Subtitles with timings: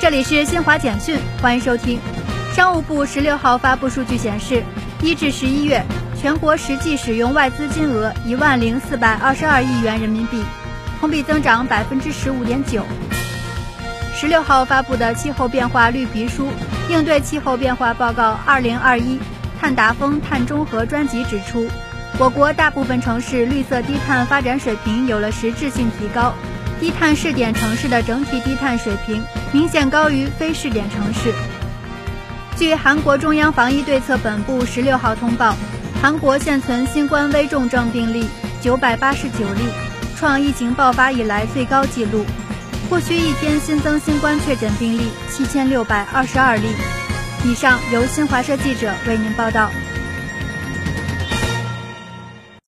[0.00, 2.00] 这里是新华简讯，欢迎收听。
[2.54, 4.62] 商务部十六号发布数据显示，
[5.02, 5.84] 一至十一月，
[6.18, 10.42] 全国实际使用外资金额一万零四百二十二亿元人民币，
[10.98, 12.82] 同比增长百分之十五点九。
[14.14, 16.46] 十六号发布的气候变化绿皮书
[16.88, 19.18] 《应对气候变化报告二零二一
[19.60, 21.68] 碳达峰碳中和专辑》指出，
[22.18, 26.32] 我国大部分城市绿色低碳发展水平有了实质性提高。
[26.80, 29.22] 低碳试点城市的整体低碳水平
[29.52, 31.32] 明显高于非试点城市。
[32.56, 35.54] 据韩国中央防疫对策本部十六号通报，
[36.00, 38.26] 韩国现存新冠危重症病例
[38.62, 39.62] 九百八十九例，
[40.16, 42.24] 创疫情爆发以来最高纪录。
[42.88, 46.68] 过去一天新增新冠确诊病例七千六百二十二例。
[47.44, 49.70] 以上由新华社记者为您报道。